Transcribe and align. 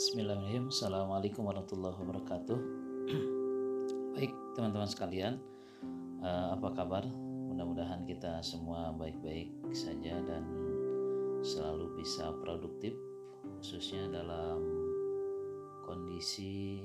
Bismillahirrahmanirrahim. 0.00 0.72
Assalamualaikum 0.72 1.42
warahmatullahi 1.44 1.92
wabarakatuh. 1.92 2.58
Baik 4.16 4.32
teman-teman 4.56 4.88
sekalian 4.88 5.36
uh, 6.24 6.56
Apa 6.56 6.72
kabar? 6.72 7.04
Mudah-mudahan 7.52 8.08
kita 8.08 8.40
semua 8.40 8.96
baik-baik 8.96 9.52
saja 9.76 10.16
Dan 10.24 10.48
selalu 11.44 12.00
bisa 12.00 12.32
produktif 12.40 12.96
Khususnya 13.60 14.08
dalam 14.08 14.64
kondisi 15.84 16.80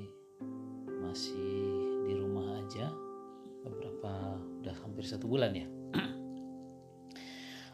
masih 0.99 1.55
di 2.03 2.19
rumah 2.19 2.67
aja. 2.67 2.91
Beberapa 3.63 4.43
udah 4.59 4.75
hampir 4.83 5.07
satu 5.07 5.31
bulan 5.31 5.55
ya. 5.55 5.67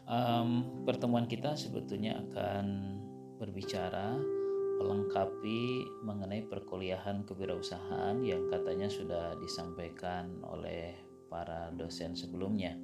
Um, 0.06 0.86
Pertemuan 0.86 1.26
kita 1.26 1.58
sebetulnya 1.58 2.22
akan 2.30 2.66
berbicara 3.42 4.18
melengkapi 4.82 5.86
mengenai 6.02 6.42
perkuliahan 6.50 7.22
kewirausahaan 7.22 8.18
yang 8.26 8.50
katanya 8.50 8.90
sudah 8.90 9.38
disampaikan 9.38 10.42
oleh 10.42 10.98
para 11.30 11.70
dosen 11.78 12.18
sebelumnya. 12.18 12.74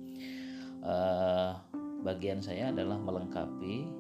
Uh, 0.79 1.59
bagian 2.07 2.39
saya 2.39 2.71
adalah 2.71 3.03
melengkapi 3.03 3.91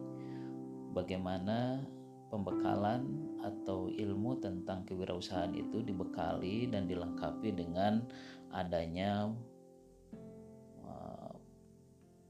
bagaimana 0.95 1.83
pembekalan 2.30 3.27
atau 3.43 3.91
ilmu 3.91 4.38
tentang 4.38 4.87
kewirausahaan 4.87 5.51
itu 5.59 5.83
dibekali 5.83 6.71
dan 6.71 6.87
dilengkapi 6.87 7.51
dengan 7.51 8.07
adanya 8.55 9.35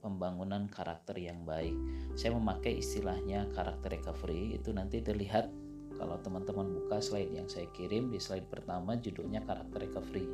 pembangunan 0.08 0.64
karakter 0.72 1.20
yang 1.20 1.44
baik. 1.44 1.76
Saya 2.16 2.32
memakai 2.32 2.80
istilahnya 2.80 3.44
karakter 3.52 3.92
recovery 3.92 4.56
itu 4.56 4.72
nanti 4.72 5.04
terlihat 5.04 5.52
kalau 6.00 6.16
teman-teman 6.24 6.72
buka 6.72 7.04
slide 7.04 7.36
yang 7.36 7.44
saya 7.44 7.68
kirim 7.76 8.08
di 8.08 8.16
slide 8.16 8.48
pertama 8.48 8.96
judulnya 8.96 9.44
karakter 9.44 9.84
recovery. 9.84 10.24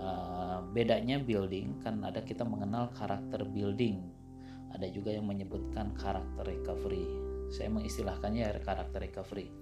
Uh, 0.00 0.64
bedanya 0.72 1.20
building 1.20 1.78
kan 1.84 2.00
ada 2.02 2.24
kita 2.24 2.42
mengenal 2.42 2.90
karakter 2.96 3.44
building, 3.44 4.02
ada 4.72 4.88
juga 4.88 5.12
yang 5.12 5.28
menyebutkan 5.28 5.92
karakter 5.94 6.48
recovery. 6.48 7.06
Saya 7.52 7.68
mengistilahkannya 7.68 8.64
karakter 8.64 9.04
recovery. 9.04 9.52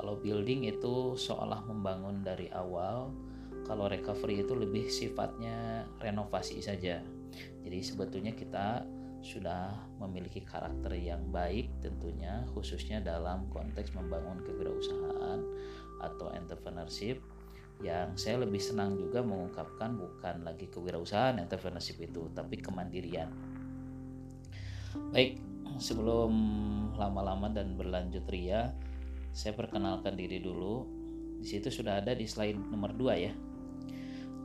Kalau 0.00 0.16
building 0.16 0.64
itu 0.64 1.14
seolah 1.20 1.60
membangun 1.68 2.24
dari 2.24 2.48
awal, 2.56 3.12
kalau 3.68 3.86
recovery 3.86 4.40
itu 4.40 4.56
lebih 4.56 4.88
sifatnya 4.88 5.84
renovasi 6.00 6.64
saja. 6.64 7.04
Jadi 7.64 7.78
sebetulnya 7.80 8.32
kita 8.36 8.84
sudah 9.24 9.72
memiliki 9.96 10.44
karakter 10.44 10.92
yang 11.00 11.32
baik 11.32 11.72
tentunya 11.80 12.44
khususnya 12.52 13.00
dalam 13.00 13.48
konteks 13.48 13.96
membangun 13.96 14.44
kewirausahaan 14.44 15.40
atau 16.04 16.28
entrepreneurship 16.36 17.24
yang 17.80 18.12
saya 18.20 18.44
lebih 18.44 18.60
senang 18.60 19.00
juga 19.00 19.24
mengungkapkan 19.24 19.96
bukan 19.96 20.44
lagi 20.44 20.68
kewirausahaan 20.68 21.40
entrepreneurship 21.40 21.98
itu 22.04 22.28
tapi 22.36 22.60
kemandirian. 22.60 23.32
Baik, 25.10 25.40
sebelum 25.80 26.30
lama-lama 26.94 27.50
dan 27.50 27.74
berlanjut 27.74 28.22
ria, 28.30 28.70
saya 29.34 29.56
perkenalkan 29.56 30.14
diri 30.14 30.38
dulu. 30.38 30.86
Di 31.42 31.50
situ 31.50 31.72
sudah 31.72 31.98
ada 31.98 32.14
di 32.14 32.30
slide 32.30 32.60
nomor 32.70 32.94
2 32.94 33.26
ya. 33.26 33.32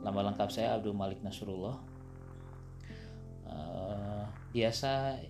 Nama 0.00 0.32
lengkap 0.32 0.48
saya 0.50 0.74
Abdul 0.74 0.96
Malik 0.96 1.22
Nasrullah 1.22 1.89
biasa 4.50 5.22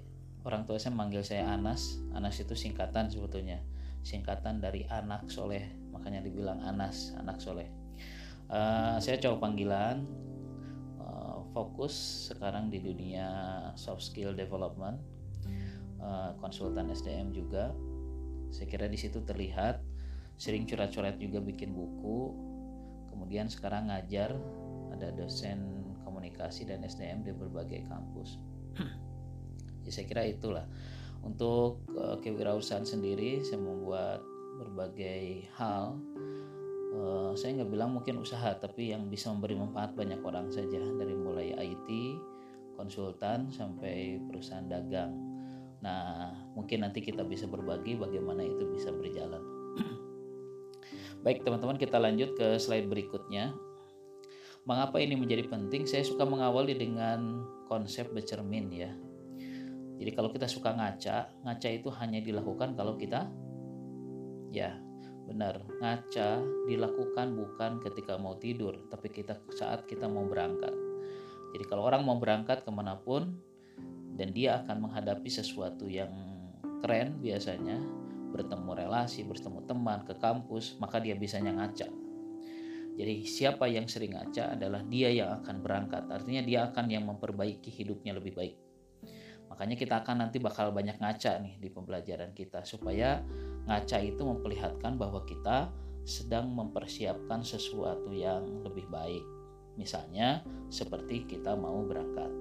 orang 0.49 0.65
tua 0.65 0.81
saya 0.81 0.97
manggil 0.97 1.21
saya 1.21 1.53
Anas. 1.53 2.01
Anas 2.17 2.41
itu 2.41 2.57
singkatan 2.57 3.13
sebetulnya. 3.13 3.61
Singkatan 4.01 4.65
dari 4.65 4.89
anak 4.89 5.29
soleh. 5.29 5.69
Makanya 5.93 6.25
dibilang 6.25 6.65
Anas 6.65 7.12
anak 7.21 7.41
soleh. 7.41 7.69
Uh, 8.49 8.97
saya 8.99 9.21
coba 9.21 9.49
panggilan. 9.49 10.09
Uh, 11.00 11.44
fokus 11.53 12.28
sekarang 12.33 12.72
di 12.72 12.81
dunia 12.81 13.28
soft 13.77 14.05
skill 14.05 14.33
development. 14.33 14.97
Uh, 16.00 16.33
konsultan 16.41 16.89
SDM 16.89 17.37
juga. 17.37 17.77
Saya 18.49 18.67
kira 18.67 18.89
di 18.89 18.97
situ 18.97 19.21
terlihat. 19.21 19.84
Sering 20.41 20.65
curhat-curhat 20.65 21.21
juga 21.21 21.44
bikin 21.44 21.77
buku. 21.77 22.33
Kemudian 23.12 23.53
sekarang 23.53 23.93
ngajar. 23.93 24.33
Ada 24.97 25.12
dosen 25.15 25.84
komunikasi 26.03 26.67
dan 26.67 26.83
SDM 26.83 27.23
di 27.23 27.31
berbagai 27.31 27.87
kampus 27.87 28.43
ya 29.85 29.91
saya 29.91 30.07
kira 30.07 30.23
itulah. 30.27 30.67
Untuk 31.21 31.85
uh, 31.93 32.17
kewirausahaan 32.25 32.85
sendiri 32.85 33.45
saya 33.45 33.61
membuat 33.61 34.25
berbagai 34.57 35.49
hal 35.57 35.97
uh, 36.97 37.33
saya 37.37 37.61
nggak 37.61 37.71
bilang 37.73 37.93
mungkin 37.93 38.21
usaha 38.21 38.57
tapi 38.57 38.93
yang 38.93 39.09
bisa 39.09 39.29
memberi 39.33 39.57
manfaat 39.57 39.93
banyak 39.93 40.21
orang 40.25 40.49
saja. 40.49 40.81
Dari 40.81 41.15
mulai 41.17 41.53
IT 41.57 41.89
konsultan 42.77 43.53
sampai 43.53 44.17
perusahaan 44.25 44.65
dagang. 44.65 45.13
Nah 45.85 46.33
mungkin 46.57 46.85
nanti 46.85 47.05
kita 47.05 47.25
bisa 47.25 47.45
berbagi 47.45 48.01
bagaimana 48.01 48.41
itu 48.41 48.65
bisa 48.73 48.89
berjalan. 48.93 49.45
Baik 51.25 51.45
teman-teman 51.45 51.77
kita 51.77 52.01
lanjut 52.01 52.33
ke 52.33 52.57
slide 52.57 52.89
berikutnya. 52.89 53.53
Mengapa 54.65 55.01
ini 55.01 55.17
menjadi 55.17 55.49
penting? 55.49 55.89
Saya 55.89 56.05
suka 56.05 56.25
mengawali 56.25 56.77
dengan 56.77 57.45
konsep 57.69 58.12
bercermin 58.12 58.69
ya 58.73 58.93
jadi 60.00 60.16
kalau 60.16 60.33
kita 60.33 60.49
suka 60.49 60.72
ngaca, 60.72 61.44
ngaca 61.44 61.69
itu 61.69 61.93
hanya 62.00 62.25
dilakukan 62.25 62.72
kalau 62.72 62.97
kita 62.97 63.28
ya 64.49 64.72
benar 65.28 65.62
ngaca 65.78 66.41
dilakukan 66.65 67.37
bukan 67.37 67.84
ketika 67.84 68.16
mau 68.16 68.41
tidur, 68.41 68.81
tapi 68.88 69.12
kita 69.12 69.37
saat 69.53 69.84
kita 69.84 70.09
mau 70.09 70.25
berangkat. 70.25 70.72
Jadi 71.53 71.65
kalau 71.69 71.84
orang 71.84 72.00
mau 72.09 72.16
berangkat 72.16 72.65
ke 72.65 72.71
mana 72.72 72.97
pun 72.97 73.37
dan 74.16 74.33
dia 74.33 74.65
akan 74.65 74.88
menghadapi 74.88 75.28
sesuatu 75.28 75.84
yang 75.84 76.09
keren 76.81 77.21
biasanya 77.21 77.77
bertemu 78.32 78.72
relasi, 78.72 79.21
bertemu 79.28 79.69
teman, 79.69 80.00
ke 80.09 80.17
kampus, 80.17 80.81
maka 80.81 80.97
dia 80.97 81.12
bisanya 81.12 81.53
ngaca. 81.61 81.93
Jadi 82.97 83.15
siapa 83.28 83.69
yang 83.69 83.84
sering 83.84 84.17
ngaca 84.17 84.56
adalah 84.56 84.81
dia 84.87 85.12
yang 85.12 85.44
akan 85.44 85.61
berangkat. 85.61 86.09
Artinya 86.09 86.41
dia 86.41 86.61
akan 86.72 86.87
yang 86.88 87.05
memperbaiki 87.05 87.69
hidupnya 87.69 88.17
lebih 88.17 88.32
baik. 88.32 88.69
Makanya 89.60 89.76
kita 89.76 89.94
akan 90.00 90.25
nanti 90.25 90.41
bakal 90.41 90.72
banyak 90.72 90.97
ngaca 90.97 91.37
nih 91.44 91.60
di 91.60 91.69
pembelajaran 91.69 92.32
kita 92.32 92.65
supaya 92.65 93.21
ngaca 93.69 94.00
itu 94.00 94.25
memperlihatkan 94.25 94.97
bahwa 94.97 95.21
kita 95.28 95.69
sedang 96.09 96.48
mempersiapkan 96.48 97.44
sesuatu 97.44 98.09
yang 98.09 98.65
lebih 98.65 98.88
baik. 98.88 99.20
Misalnya 99.76 100.41
seperti 100.72 101.28
kita 101.28 101.60
mau 101.60 101.84
berangkat. 101.84 102.32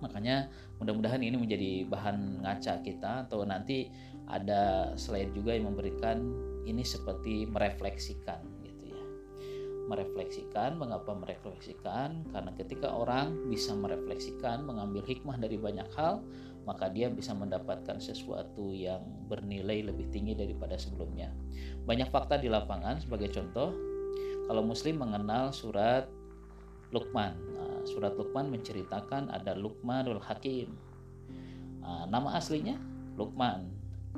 Makanya 0.00 0.48
mudah-mudahan 0.80 1.20
ini 1.20 1.36
menjadi 1.36 1.84
bahan 1.84 2.48
ngaca 2.48 2.80
kita 2.80 3.28
atau 3.28 3.44
nanti 3.44 3.92
ada 4.24 4.96
slide 4.96 5.36
juga 5.36 5.52
yang 5.52 5.68
memberikan 5.68 6.32
ini 6.64 6.80
seperti 6.80 7.44
merefleksikan 7.44 8.55
merefleksikan. 9.86 10.76
Mengapa 10.76 11.14
merefleksikan? 11.14 12.28
Karena 12.30 12.50
ketika 12.58 12.92
orang 12.92 13.48
bisa 13.50 13.72
merefleksikan, 13.72 14.66
mengambil 14.66 15.06
hikmah 15.06 15.38
dari 15.38 15.56
banyak 15.56 15.88
hal, 15.94 16.22
maka 16.66 16.90
dia 16.90 17.06
bisa 17.06 17.30
mendapatkan 17.32 18.02
sesuatu 18.02 18.74
yang 18.74 19.00
bernilai 19.30 19.86
lebih 19.86 20.10
tinggi 20.10 20.34
daripada 20.34 20.74
sebelumnya. 20.74 21.30
Banyak 21.86 22.10
fakta 22.10 22.42
di 22.42 22.50
lapangan, 22.50 22.98
sebagai 22.98 23.30
contoh, 23.30 23.70
kalau 24.50 24.62
Muslim 24.66 24.98
mengenal 24.98 25.54
surat 25.54 26.10
Luqman. 26.94 27.34
Nah, 27.54 27.82
surat 27.86 28.14
Luqman 28.14 28.50
menceritakan 28.50 29.30
ada 29.30 29.54
Luqmanul 29.58 30.22
Hakim. 30.22 30.74
Nah, 31.82 32.06
nama 32.10 32.38
aslinya 32.38 32.78
Luqman. 33.14 33.70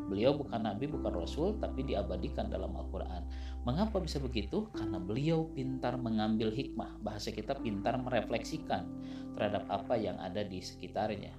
Beliau 0.08 0.32
bukan 0.36 0.64
nabi, 0.64 0.88
bukan 0.88 1.12
rasul, 1.16 1.56
tapi 1.60 1.84
diabadikan 1.84 2.48
dalam 2.48 2.72
Al-Quran. 2.76 3.28
Mengapa 3.68 4.00
bisa 4.00 4.16
begitu? 4.16 4.64
Karena 4.72 4.96
beliau 4.96 5.52
pintar 5.52 6.00
mengambil 6.00 6.48
hikmah. 6.48 7.04
Bahasa 7.04 7.28
kita 7.28 7.52
pintar 7.52 8.00
merefleksikan 8.00 8.88
terhadap 9.36 9.68
apa 9.68 9.92
yang 9.92 10.16
ada 10.16 10.40
di 10.40 10.64
sekitarnya. 10.64 11.36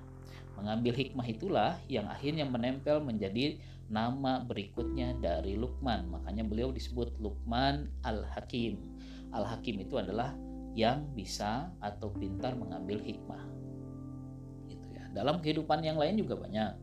Mengambil 0.53 0.93
hikmah 0.93 1.25
itulah 1.25 1.81
yang 1.89 2.05
akhirnya 2.05 2.45
menempel 2.45 3.01
menjadi 3.01 3.57
nama 3.89 4.45
berikutnya 4.45 5.17
dari 5.17 5.57
Lukman. 5.57 6.05
Makanya 6.13 6.45
beliau 6.45 6.69
disebut 6.69 7.17
Lukman 7.17 7.89
Al-Hakim. 8.05 8.77
Al-Hakim 9.33 9.81
itu 9.81 9.97
adalah 9.97 10.37
yang 10.77 11.09
bisa 11.17 11.73
atau 11.81 12.13
pintar 12.13 12.53
mengambil 12.53 13.01
hikmah. 13.01 13.41
Gitu 14.69 14.85
ya. 14.93 15.09
Dalam 15.17 15.41
kehidupan 15.41 15.81
yang 15.81 15.97
lain 15.97 16.21
juga 16.21 16.37
banyak 16.37 16.77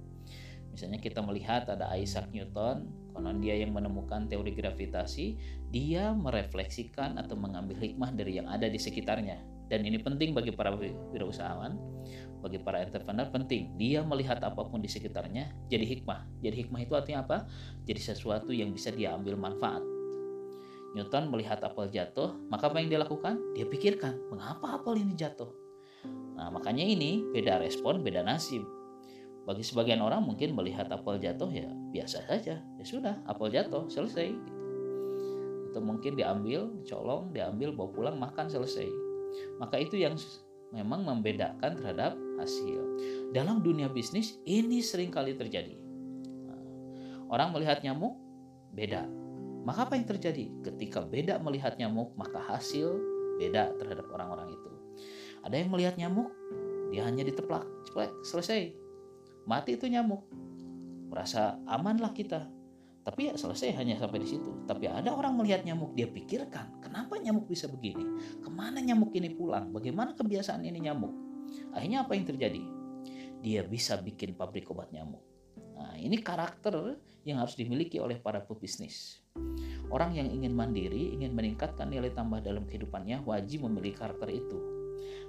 Misalnya 0.77 1.01
kita 1.01 1.25
melihat 1.25 1.65
ada 1.73 1.89
Isaac 1.97 2.29
Newton, 2.37 2.85
konon 3.17 3.41
dia 3.41 3.57
yang 3.57 3.73
menemukan 3.73 4.29
teori 4.29 4.53
gravitasi, 4.53 5.41
dia 5.73 6.13
merefleksikan 6.13 7.17
atau 7.17 7.33
mengambil 7.33 7.81
hikmah 7.81 8.13
dari 8.13 8.37
yang 8.37 8.45
ada 8.53 8.69
di 8.69 8.77
sekitarnya. 8.77 9.41
Dan 9.67 9.89
ini 9.89 9.97
penting 9.97 10.37
bagi 10.37 10.53
para 10.53 10.77
wirausahawan. 10.77 11.97
bagi 12.37 12.63
para 12.63 12.79
entrepreneur 12.79 13.27
penting. 13.27 13.75
Dia 13.75 14.07
melihat 14.07 14.39
apa 14.45 14.63
pun 14.71 14.79
di 14.79 14.87
sekitarnya 14.87 15.51
jadi 15.67 15.83
hikmah. 15.83 16.45
Jadi 16.45 16.55
hikmah 16.63 16.81
itu 16.85 16.95
artinya 16.95 17.27
apa? 17.27 17.51
Jadi 17.83 17.99
sesuatu 17.99 18.55
yang 18.55 18.71
bisa 18.71 18.95
dia 18.95 19.19
ambil 19.19 19.35
manfaat. 19.35 19.83
Newton 20.95 21.27
melihat 21.33 21.59
apel 21.67 21.91
jatuh 21.91 22.39
maka 22.47 22.71
apa 22.71 22.79
yang 22.79 22.93
dia 22.93 23.03
lakukan? 23.03 23.41
Dia 23.59 23.67
pikirkan 23.67 24.31
mengapa 24.31 24.79
apel 24.79 25.03
ini 25.03 25.19
jatuh? 25.19 25.51
Nah 26.39 26.53
makanya 26.55 26.87
ini 26.87 27.27
beda 27.35 27.59
respon 27.59 28.07
beda 28.07 28.23
nasib 28.23 28.76
bagi 29.47 29.63
sebagian 29.63 30.03
orang 30.03 30.27
mungkin 30.27 30.59
melihat 30.59 30.91
apel 30.91 31.23
jatuh 31.23 31.47
ya 31.55 31.71
biasa 31.95 32.27
saja. 32.27 32.59
Ya 32.59 32.85
sudah 32.85 33.15
apel 33.31 33.55
jatuh 33.55 33.87
selesai. 33.87 34.35
Atau 35.71 35.87
mungkin 35.87 36.19
diambil 36.19 36.67
colong 36.83 37.31
diambil 37.31 37.71
bawa 37.71 37.89
pulang 37.95 38.17
makan 38.19 38.51
selesai. 38.51 38.91
Maka 39.63 39.79
itu 39.79 40.03
yang 40.03 40.19
memang 40.75 41.07
membedakan 41.07 41.79
terhadap 41.79 42.19
hasil. 42.43 42.83
Dalam 43.31 43.63
dunia 43.63 43.87
bisnis 43.87 44.35
ini 44.51 44.83
sering 44.83 45.15
kali 45.15 45.39
terjadi. 45.39 45.79
Nah, 46.51 46.63
orang 47.31 47.55
melihat 47.55 47.87
nyamuk 47.87 48.19
beda. 48.75 49.07
Maka 49.63 49.87
apa 49.87 49.95
yang 49.95 50.11
terjadi? 50.11 50.51
Ketika 50.67 51.07
beda 51.07 51.39
melihat 51.39 51.79
nyamuk 51.79 52.19
maka 52.19 52.43
hasil 52.51 52.99
beda 53.39 53.79
terhadap 53.79 54.11
orang-orang 54.11 54.51
itu. 54.59 54.71
Ada 55.47 55.55
yang 55.63 55.71
melihat 55.71 55.95
nyamuk 55.95 56.35
dia 56.91 57.07
hanya 57.07 57.23
diteplak 57.23 57.63
selesai 58.27 58.86
mati 59.47 59.79
itu 59.79 59.87
nyamuk 59.87 60.27
merasa 61.09 61.57
aman 61.65 62.03
lah 62.03 62.11
kita 62.13 62.51
tapi 63.07 63.31
ya 63.31 63.39
selesai 63.39 63.71
hanya 63.79 63.95
sampai 64.03 64.19
di 64.19 64.27
situ. 64.27 64.67
Tapi 64.67 64.91
ada 64.91 65.15
orang 65.15 65.39
melihat 65.39 65.63
nyamuk, 65.63 65.95
dia 65.95 66.11
pikirkan, 66.11 66.83
kenapa 66.83 67.15
nyamuk 67.15 67.47
bisa 67.47 67.71
begini? 67.71 68.03
Ke 68.43 68.51
mana 68.51 68.83
nyamuk 68.83 69.15
ini 69.15 69.31
pulang? 69.31 69.71
Bagaimana 69.71 70.19
kebiasaan 70.19 70.67
ini 70.67 70.91
nyamuk? 70.91 71.15
Akhirnya 71.71 72.03
apa 72.03 72.19
yang 72.19 72.27
terjadi? 72.27 72.59
Dia 73.47 73.63
bisa 73.63 73.95
bikin 74.03 74.35
pabrik 74.35 74.67
obat 74.75 74.91
nyamuk. 74.91 75.23
Nah, 75.79 75.95
ini 75.95 76.19
karakter 76.19 76.99
yang 77.23 77.39
harus 77.39 77.55
dimiliki 77.55 78.03
oleh 78.03 78.19
para 78.19 78.43
pebisnis. 78.43 79.23
Orang 79.87 80.19
yang 80.19 80.27
ingin 80.27 80.51
mandiri, 80.51 81.15
ingin 81.15 81.31
meningkatkan 81.31 81.87
nilai 81.87 82.11
tambah 82.11 82.43
dalam 82.43 82.67
kehidupannya, 82.67 83.23
wajib 83.23 83.71
memiliki 83.71 84.03
karakter 84.03 84.35
itu. 84.35 84.59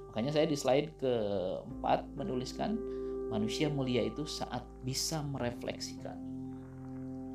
Makanya 0.10 0.34
saya 0.34 0.50
di 0.50 0.58
slide 0.58 0.98
keempat 0.98 2.10
menuliskan 2.18 2.74
manusia 3.28 3.68
mulia 3.68 4.04
itu 4.04 4.24
saat 4.24 4.64
bisa 4.84 5.20
merefleksikan 5.24 6.38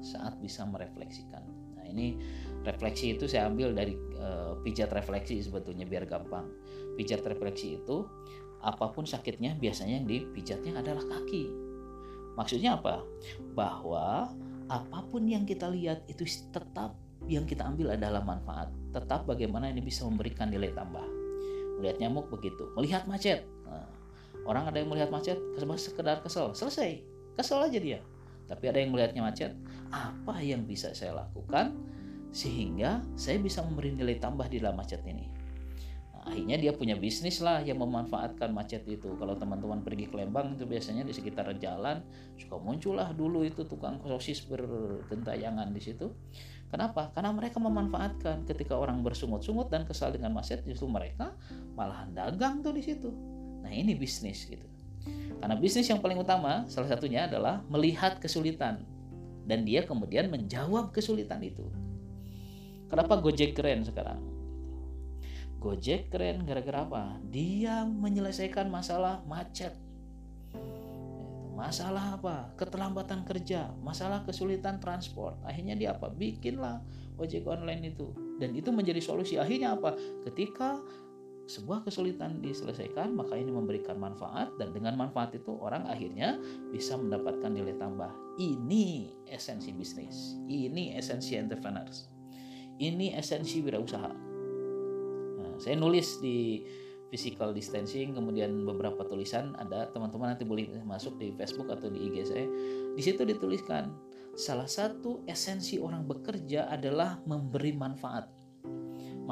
saat 0.03 0.37
bisa 0.43 0.67
merefleksikan. 0.67 1.41
Nah, 1.79 1.87
ini 1.87 2.19
refleksi 2.67 3.15
itu 3.15 3.31
saya 3.31 3.49
ambil 3.49 3.73
dari 3.73 3.95
uh, 4.19 4.59
pijat 4.61 4.91
refleksi 4.91 5.39
sebetulnya 5.41 5.87
biar 5.87 6.05
gampang. 6.05 6.51
Pijat 6.99 7.23
refleksi 7.25 7.79
itu 7.79 8.05
apa 8.63 8.91
pun 8.91 9.07
sakitnya 9.07 9.57
biasanya 9.57 10.03
yang 10.03 10.07
dipijatnya 10.11 10.83
adalah 10.83 11.07
kaki. 11.07 11.49
Maksudnya 12.35 12.77
apa? 12.77 13.01
Bahwa 13.55 14.29
apa 14.67 14.99
pun 15.09 15.25
yang 15.25 15.47
kita 15.47 15.71
lihat 15.71 16.05
itu 16.11 16.27
tetap 16.27 16.99
yang 17.31 17.47
kita 17.47 17.63
ambil 17.63 17.95
adalah 17.95 18.21
manfaat. 18.27 18.69
Tetap 18.91 19.25
bagaimana 19.31 19.71
ini 19.71 19.81
bisa 19.81 20.03
memberikan 20.05 20.51
nilai 20.51 20.75
tambah. 20.75 21.07
Melihat 21.79 22.03
nyamuk 22.03 22.29
begitu, 22.29 22.69
melihat 22.75 23.07
macet. 23.07 23.47
Orang 24.43 24.67
ada 24.67 24.83
yang 24.83 24.91
melihat 24.91 25.11
macet, 25.11 25.39
sekedar 25.79 26.19
kesel, 26.23 26.51
selesai, 26.51 26.99
kesel 27.39 27.63
aja 27.63 27.79
dia. 27.79 28.01
Tapi 28.51 28.65
ada 28.69 28.79
yang 28.83 28.91
melihatnya 28.91 29.23
macet. 29.23 29.55
Apa 29.95 30.43
yang 30.43 30.67
bisa 30.67 30.91
saya 30.93 31.15
lakukan 31.15 31.79
sehingga 32.35 33.05
saya 33.15 33.39
bisa 33.39 33.63
memberi 33.63 33.95
nilai 33.95 34.19
tambah 34.19 34.51
di 34.51 34.59
dalam 34.59 34.77
macet 34.77 35.01
ini? 35.07 35.31
Nah, 36.13 36.27
akhirnya 36.27 36.59
dia 36.59 36.73
punya 36.75 36.99
bisnis 36.99 37.39
lah 37.39 37.63
yang 37.63 37.79
memanfaatkan 37.79 38.51
macet 38.51 38.83
itu. 38.91 39.15
Kalau 39.15 39.39
teman-teman 39.39 39.87
pergi 39.87 40.11
ke 40.11 40.19
Lembang 40.19 40.59
itu 40.59 40.67
biasanya 40.67 41.07
di 41.07 41.15
sekitar 41.15 41.47
jalan 41.63 42.03
suka 42.35 42.59
muncullah 42.59 43.15
dulu 43.15 43.47
itu 43.47 43.63
tukang 43.65 44.03
sosis 44.03 44.43
bergentayangan 44.51 45.71
di 45.71 45.81
situ. 45.81 46.11
Kenapa? 46.67 47.15
Karena 47.15 47.31
mereka 47.31 47.63
memanfaatkan. 47.63 48.49
Ketika 48.49 48.75
orang 48.75 49.07
bersungut-sungut 49.07 49.71
dan 49.71 49.87
kesal 49.87 50.11
dengan 50.11 50.35
macet 50.35 50.67
justru 50.67 50.91
mereka 50.91 51.37
malahan 51.79 52.11
dagang 52.11 52.65
tuh 52.65 52.75
di 52.75 52.83
situ 52.83 53.33
nah 53.63 53.71
ini 53.71 53.95
bisnis 53.95 54.45
gitu 54.45 54.67
karena 55.43 55.59
bisnis 55.59 55.91
yang 55.91 55.99
paling 55.99 56.19
utama 56.23 56.67
salah 56.71 56.87
satunya 56.87 57.27
adalah 57.27 57.67
melihat 57.67 58.23
kesulitan 58.23 58.87
dan 59.43 59.67
dia 59.67 59.83
kemudian 59.83 60.31
menjawab 60.31 60.95
kesulitan 60.95 61.43
itu. 61.43 61.67
Kenapa 62.87 63.19
Gojek 63.19 63.57
keren 63.59 63.83
sekarang? 63.83 64.21
Gojek 65.59 66.11
keren 66.15 66.47
gara-gara 66.47 66.87
apa? 66.87 67.05
Dia 67.31 67.83
menyelesaikan 67.87 68.69
masalah 68.71 69.23
macet. 69.27 69.75
Masalah 71.59 72.19
apa? 72.19 72.51
Keterlambatan 72.59 73.23
kerja, 73.23 73.71
masalah 73.83 74.27
kesulitan 74.27 74.83
transport. 74.83 75.39
Akhirnya 75.47 75.79
dia 75.79 75.95
apa? 75.95 76.11
Bikinlah 76.11 76.83
ojek 77.19 77.47
online 77.47 77.95
itu. 77.95 78.11
Dan 78.43 78.59
itu 78.59 78.75
menjadi 78.75 78.99
solusi. 78.99 79.39
Akhirnya 79.39 79.79
apa? 79.79 79.95
Ketika 80.27 80.83
sebuah 81.47 81.83
kesulitan 81.83 82.39
diselesaikan, 82.39 83.19
maka 83.19 83.35
ini 83.35 83.51
memberikan 83.51 83.99
manfaat 83.99 84.55
dan 84.57 84.71
dengan 84.71 84.95
manfaat 84.95 85.35
itu 85.35 85.59
orang 85.59 85.85
akhirnya 85.91 86.39
bisa 86.71 86.95
mendapatkan 86.95 87.51
nilai 87.51 87.75
tambah. 87.77 88.11
Ini 88.39 89.11
esensi 89.29 89.75
bisnis, 89.75 90.39
ini 90.47 90.95
esensi 90.95 91.35
entrepreneurs, 91.35 92.09
ini 92.79 93.13
esensi 93.13 93.59
wirausaha. 93.61 94.13
Nah, 95.43 95.55
saya 95.59 95.77
nulis 95.77 96.23
di 96.23 96.63
physical 97.13 97.53
distancing, 97.53 98.17
kemudian 98.17 98.65
beberapa 98.65 99.05
tulisan 99.05 99.53
ada 99.61 99.91
teman-teman 99.93 100.33
nanti 100.33 100.49
boleh 100.49 100.81
masuk 100.89 101.21
di 101.21 101.37
Facebook 101.37 101.69
atau 101.69 101.93
di 101.93 102.09
IG 102.09 102.17
saya. 102.25 102.47
Di 102.97 103.03
situ 103.05 103.29
dituliskan 103.29 103.93
salah 104.33 104.65
satu 104.65 105.21
esensi 105.29 105.77
orang 105.77 106.09
bekerja 106.09 106.73
adalah 106.73 107.21
memberi 107.29 107.77
manfaat 107.77 108.42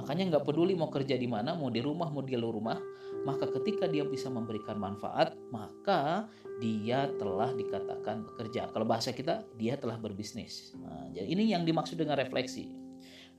Makanya 0.01 0.33
nggak 0.33 0.49
peduli 0.49 0.73
mau 0.73 0.89
kerja 0.89 1.13
di 1.21 1.29
mana, 1.29 1.53
mau 1.53 1.69
di 1.69 1.85
rumah, 1.85 2.09
mau 2.09 2.25
di 2.25 2.33
luar 2.33 2.57
rumah, 2.57 2.79
maka 3.29 3.45
ketika 3.61 3.85
dia 3.85 4.01
bisa 4.09 4.33
memberikan 4.33 4.81
manfaat, 4.81 5.37
maka 5.53 6.25
dia 6.57 7.13
telah 7.21 7.53
dikatakan 7.53 8.25
bekerja. 8.33 8.73
Kalau 8.73 8.89
bahasa 8.89 9.13
kita, 9.13 9.45
dia 9.61 9.77
telah 9.77 10.01
berbisnis. 10.01 10.73
Nah, 10.81 11.13
jadi 11.13 11.29
ini 11.29 11.53
yang 11.53 11.69
dimaksud 11.69 12.01
dengan 12.01 12.17
refleksi. 12.17 12.73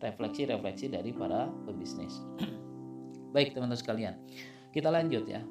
Refleksi-refleksi 0.05 0.93
dari 0.93 1.09
para 1.09 1.49
pebisnis. 1.65 2.21
Baik 3.33 3.57
teman-teman 3.57 3.81
sekalian, 3.81 4.13
kita 4.69 4.93
lanjut 4.93 5.25
ya. 5.25 5.41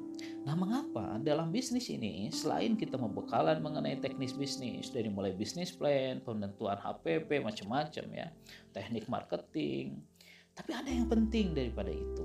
Nah, 0.41 0.55
mengapa 0.57 1.21
dalam 1.21 1.53
bisnis 1.53 1.91
ini 1.91 2.31
selain 2.33 2.73
kita 2.73 2.97
membekalan 2.97 3.61
mengenai 3.61 3.99
teknis 3.99 4.33
bisnis 4.33 4.89
dari 4.89 5.11
mulai 5.11 5.35
bisnis 5.35 5.75
plan, 5.75 6.23
penentuan 6.23 6.79
HPP 6.79 7.43
macam-macam 7.43 8.05
ya, 8.09 8.27
teknik 8.73 9.05
marketing, 9.05 10.01
tapi 10.61 10.77
ada 10.77 10.93
yang 10.93 11.09
penting 11.09 11.57
daripada 11.57 11.89
itu. 11.89 12.21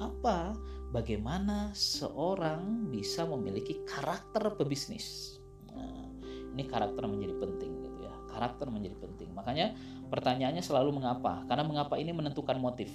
Apa? 0.00 0.56
Bagaimana 0.88 1.68
seorang 1.76 2.88
bisa 2.88 3.28
memiliki 3.28 3.84
karakter 3.84 4.56
pebisnis? 4.56 5.36
Nah, 5.68 6.08
ini 6.56 6.64
karakter 6.64 7.04
menjadi 7.04 7.36
penting 7.36 7.84
gitu 7.84 8.08
ya. 8.08 8.14
Karakter 8.32 8.72
menjadi 8.72 8.96
penting. 9.04 9.36
Makanya 9.36 9.76
pertanyaannya 10.08 10.64
selalu 10.64 10.96
mengapa? 10.96 11.44
Karena 11.44 11.60
mengapa 11.60 12.00
ini 12.00 12.16
menentukan 12.16 12.56
motif. 12.56 12.88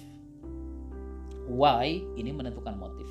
Why 1.46 2.02
ini 2.18 2.34
menentukan 2.34 2.74
motif. 2.74 3.06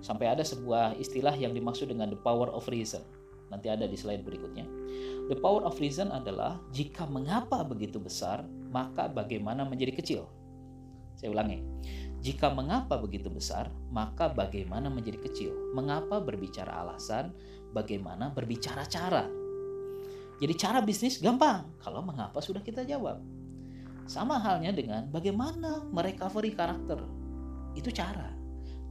Sampai 0.00 0.32
ada 0.32 0.40
sebuah 0.40 0.96
istilah 0.96 1.36
yang 1.36 1.52
dimaksud 1.52 1.92
dengan 1.92 2.08
the 2.08 2.16
power 2.24 2.48
of 2.48 2.64
reason. 2.72 3.04
Nanti 3.52 3.68
ada 3.68 3.84
di 3.84 4.00
slide 4.00 4.24
berikutnya. 4.24 4.64
The 5.28 5.36
power 5.36 5.60
of 5.68 5.76
reason 5.76 6.08
adalah 6.08 6.56
jika 6.72 7.04
mengapa 7.04 7.60
begitu 7.68 8.00
besar, 8.00 8.48
maka 8.72 9.12
bagaimana 9.12 9.68
menjadi 9.68 9.92
kecil. 10.00 10.24
Saya 11.24 11.40
ulangi. 11.40 11.64
Jika 12.20 12.52
mengapa 12.52 13.00
begitu 13.00 13.32
besar, 13.32 13.72
maka 13.88 14.28
bagaimana 14.28 14.92
menjadi 14.92 15.24
kecil? 15.24 15.72
Mengapa 15.72 16.20
berbicara 16.20 16.84
alasan, 16.84 17.32
bagaimana 17.72 18.28
berbicara 18.28 18.84
cara? 18.84 19.24
Jadi 20.36 20.52
cara 20.60 20.84
bisnis 20.84 21.24
gampang, 21.24 21.64
kalau 21.80 22.04
mengapa 22.04 22.44
sudah 22.44 22.60
kita 22.60 22.84
jawab. 22.84 23.24
Sama 24.04 24.36
halnya 24.36 24.68
dengan 24.76 25.08
bagaimana 25.08 25.88
merecovery 25.88 26.52
karakter. 26.52 27.00
Itu 27.72 27.88
cara. 27.88 28.36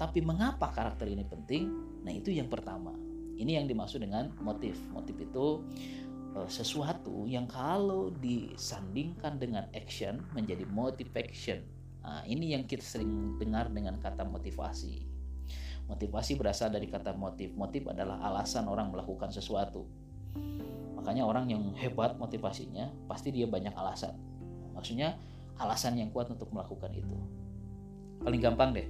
Tapi 0.02 0.26
mengapa 0.26 0.74
karakter 0.74 1.06
ini 1.06 1.22
penting? 1.30 1.70
Nah, 2.02 2.18
itu 2.18 2.34
yang 2.34 2.50
pertama. 2.50 2.98
Ini 3.38 3.62
yang 3.62 3.70
dimaksud 3.70 4.02
dengan 4.02 4.34
motif. 4.42 4.74
Motif 4.90 5.22
itu 5.22 5.62
eh, 6.34 6.50
sesuatu 6.50 7.30
yang 7.30 7.46
kalau 7.46 8.10
disandingkan 8.10 9.38
dengan 9.38 9.70
action 9.78 10.18
menjadi 10.34 10.66
motivation 10.74 11.83
Nah, 12.04 12.22
ini 12.28 12.52
yang 12.52 12.68
kita 12.68 12.84
sering 12.84 13.40
dengar 13.40 13.72
dengan 13.72 13.96
kata 13.96 14.28
motivasi. 14.28 15.08
Motivasi 15.88 16.36
berasal 16.36 16.72
dari 16.72 16.88
kata 16.92 17.16
motif. 17.16 17.56
Motif 17.56 17.88
adalah 17.88 18.20
alasan 18.24 18.68
orang 18.68 18.92
melakukan 18.92 19.32
sesuatu. 19.32 19.88
Makanya 21.00 21.24
orang 21.28 21.52
yang 21.52 21.64
hebat 21.76 22.16
motivasinya 22.20 22.92
pasti 23.08 23.32
dia 23.32 23.48
banyak 23.48 23.72
alasan. 23.76 24.16
Maksudnya 24.76 25.16
alasan 25.60 26.00
yang 26.00 26.12
kuat 26.12 26.32
untuk 26.32 26.52
melakukan 26.52 26.92
itu. 26.96 27.16
Paling 28.24 28.40
gampang 28.40 28.76
deh. 28.76 28.88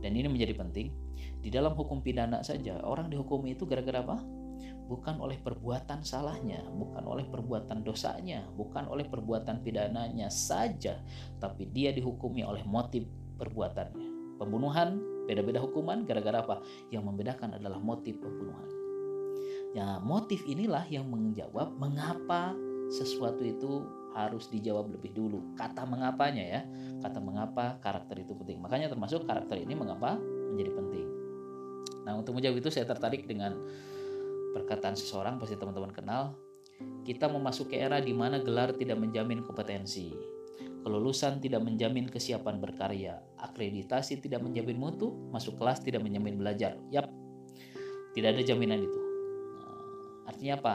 Dan 0.00 0.16
ini 0.16 0.28
menjadi 0.28 0.56
penting. 0.56 0.92
Di 1.42 1.48
dalam 1.52 1.76
hukum 1.76 2.00
pidana 2.00 2.40
saja, 2.40 2.80
orang 2.84 3.12
dihukumi 3.12 3.56
itu 3.56 3.68
gara-gara 3.68 4.00
apa? 4.00 4.20
Bukan 4.92 5.16
oleh 5.24 5.40
perbuatan 5.40 6.04
salahnya, 6.04 6.60
bukan 6.68 7.00
oleh 7.08 7.24
perbuatan 7.24 7.80
dosanya, 7.80 8.44
bukan 8.52 8.84
oleh 8.92 9.08
perbuatan 9.08 9.64
pidananya 9.64 10.28
saja, 10.28 11.00
tapi 11.40 11.72
dia 11.72 11.96
dihukumi 11.96 12.44
oleh 12.44 12.60
motif 12.68 13.08
perbuatannya. 13.40 14.36
Pembunuhan 14.36 15.00
beda-beda 15.24 15.64
hukuman 15.64 16.04
gara-gara 16.04 16.44
apa? 16.44 16.60
Yang 16.92 17.08
membedakan 17.08 17.56
adalah 17.56 17.80
motif 17.80 18.20
pembunuhan. 18.20 18.68
Ya, 19.72 19.96
motif 20.04 20.44
inilah 20.44 20.84
yang 20.92 21.08
menjawab 21.08 21.72
mengapa 21.80 22.52
sesuatu 22.92 23.40
itu 23.40 23.88
harus 24.12 24.52
dijawab 24.52 24.92
lebih 24.92 25.16
dulu. 25.16 25.56
Kata 25.56 25.88
mengapanya 25.88 26.44
ya. 26.44 26.60
Kata 27.00 27.16
mengapa 27.24 27.80
karakter 27.80 28.20
itu 28.20 28.36
penting. 28.36 28.60
Makanya 28.60 28.92
termasuk 28.92 29.24
karakter 29.24 29.56
ini 29.56 29.72
mengapa 29.72 30.20
menjadi 30.52 30.76
penting. 30.76 31.06
Nah, 32.04 32.20
untuk 32.20 32.36
menjawab 32.36 32.60
itu 32.60 32.68
saya 32.68 32.84
tertarik 32.84 33.24
dengan 33.24 33.56
perkataan 34.52 34.94
seseorang 34.94 35.40
pasti 35.40 35.56
teman-teman 35.56 35.90
kenal. 35.90 36.36
Kita 37.02 37.26
memasuki 37.26 37.80
era 37.80 37.98
di 37.98 38.14
mana 38.14 38.38
gelar 38.38 38.76
tidak 38.76 39.00
menjamin 39.00 39.42
kompetensi. 39.42 40.12
Kelulusan 40.82 41.38
tidak 41.38 41.62
menjamin 41.62 42.10
kesiapan 42.10 42.58
berkarya. 42.58 43.22
Akreditasi 43.38 44.18
tidak 44.18 44.42
menjamin 44.42 44.78
mutu. 44.78 45.14
Masuk 45.30 45.58
kelas 45.58 45.78
tidak 45.82 46.02
menjamin 46.02 46.34
belajar. 46.38 46.74
Yap, 46.90 47.06
tidak 48.12 48.34
ada 48.34 48.42
jaminan 48.42 48.82
itu. 48.82 49.00
Nah, 49.62 49.78
artinya 50.26 50.54
apa? 50.58 50.74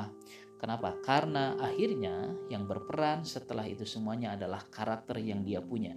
Kenapa? 0.57 0.89
Karena 1.05 1.53
akhirnya 1.59 2.33
yang 2.49 2.65
berperan 2.65 3.21
setelah 3.21 3.67
itu 3.69 3.85
semuanya 3.85 4.33
adalah 4.33 4.65
karakter 4.65 5.21
yang 5.21 5.45
dia 5.45 5.61
punya. 5.61 5.93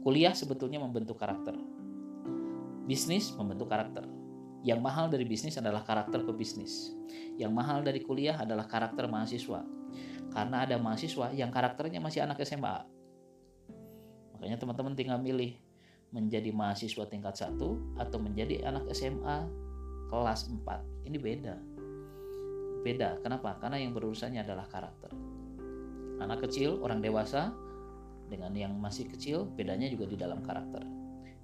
Kuliah 0.00 0.32
sebetulnya 0.32 0.80
membentuk 0.80 1.20
karakter. 1.20 1.54
Bisnis 2.88 3.30
membentuk 3.36 3.68
karakter. 3.68 4.08
Yang 4.62 4.80
mahal 4.80 5.10
dari 5.10 5.26
bisnis 5.26 5.58
adalah 5.58 5.82
karakter 5.82 6.22
pebisnis. 6.22 6.94
Yang 7.34 7.52
mahal 7.52 7.82
dari 7.82 7.98
kuliah 8.02 8.38
adalah 8.38 8.70
karakter 8.70 9.10
mahasiswa. 9.10 9.66
Karena 10.32 10.64
ada 10.64 10.78
mahasiswa 10.78 11.34
yang 11.34 11.50
karakternya 11.50 11.98
masih 11.98 12.24
anak 12.24 12.40
SMA. 12.46 12.86
Makanya 14.38 14.56
teman-teman 14.56 14.94
tinggal 14.94 15.18
milih 15.18 15.58
menjadi 16.14 16.52
mahasiswa 16.54 17.04
tingkat 17.08 17.34
1 17.36 17.58
atau 17.98 18.18
menjadi 18.22 18.64
anak 18.68 18.86
SMA 18.94 19.50
kelas 20.12 20.46
4. 20.46 21.08
Ini 21.08 21.18
beda 21.18 21.56
Beda. 22.82 23.14
Kenapa? 23.22 23.54
Karena 23.62 23.78
yang 23.78 23.94
berurusannya 23.94 24.42
adalah 24.42 24.66
karakter. 24.66 25.14
Anak 26.18 26.42
kecil, 26.46 26.82
orang 26.82 26.98
dewasa 26.98 27.54
dengan 28.26 28.50
yang 28.58 28.74
masih 28.74 29.06
kecil, 29.06 29.46
bedanya 29.54 29.86
juga 29.86 30.10
di 30.10 30.18
dalam 30.18 30.42
karakter. 30.42 30.82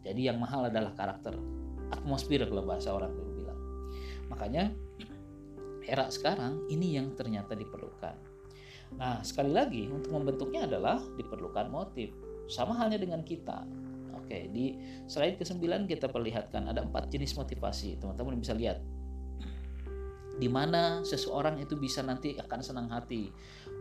Jadi 0.03 0.27
yang 0.27 0.43
mahal 0.43 0.67
adalah 0.67 0.91
karakter. 0.99 1.39
Atmosfer 1.95 2.45
kalau 2.45 2.64
bahasa 2.64 2.92
orang 2.92 3.12
dulu 3.14 3.30
bilang. 3.45 3.61
Makanya 4.28 4.73
era 5.88 6.09
sekarang 6.12 6.68
ini 6.68 7.00
yang 7.00 7.16
ternyata 7.16 7.57
diperlukan. 7.57 8.16
Nah, 8.97 9.21
sekali 9.21 9.52
lagi 9.52 9.88
untuk 9.88 10.12
membentuknya 10.16 10.64
adalah 10.64 11.00
diperlukan 11.16 11.68
motif. 11.68 12.12
Sama 12.49 12.76
halnya 12.76 12.97
dengan 12.97 13.21
kita. 13.21 13.64
Oke, 14.16 14.49
di 14.52 14.76
slide 15.09 15.40
ke-9 15.40 15.88
kita 15.88 16.09
perlihatkan 16.09 16.68
ada 16.68 16.85
empat 16.85 17.09
jenis 17.12 17.37
motivasi. 17.37 18.00
Teman-teman 18.00 18.40
bisa 18.40 18.52
lihat 18.57 18.80
di 20.38 20.47
mana 20.47 21.02
seseorang 21.02 21.59
itu 21.59 21.75
bisa 21.75 22.00
nanti 22.07 22.38
akan 22.38 22.61
senang 22.62 22.87
hati 22.95 23.26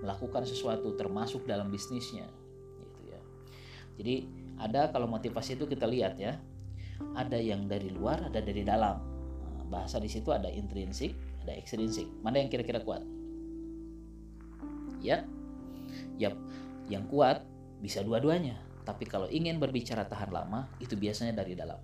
melakukan 0.01 0.41
sesuatu 0.41 0.97
termasuk 0.97 1.45
dalam 1.45 1.69
bisnisnya 1.69 2.25
gitu 2.81 3.01
ya. 3.13 3.21
Jadi 4.01 4.15
ada 4.57 4.89
kalau 4.89 5.05
motivasi 5.05 5.53
itu 5.53 5.69
kita 5.69 5.85
lihat 5.85 6.17
ya. 6.17 6.41
Ada 7.17 7.37
yang 7.37 7.69
dari 7.69 7.89
luar, 7.93 8.29
ada 8.29 8.39
dari 8.41 8.61
dalam. 8.65 8.97
Nah, 9.57 9.65
bahasa 9.69 9.97
di 10.01 10.09
situ 10.09 10.33
ada 10.33 10.49
intrinsik, 10.49 11.13
ada 11.45 11.53
ekstrinsik. 11.53 12.05
Mana 12.21 12.41
yang 12.41 12.49
kira-kira 12.49 12.81
kuat? 12.81 13.01
Ya. 15.01 15.25
Yap, 16.17 16.33
yang 16.89 17.05
kuat 17.07 17.45
bisa 17.81 18.01
dua-duanya. 18.01 18.57
Tapi 18.87 19.03
kalau 19.05 19.27
ingin 19.27 19.59
berbicara 19.59 20.07
tahan 20.07 20.31
lama, 20.31 20.71
itu 20.79 20.95
biasanya 20.95 21.35
dari 21.35 21.53
dalam. 21.53 21.77